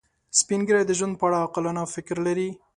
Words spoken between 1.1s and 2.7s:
په اړه عاقلانه فکر لري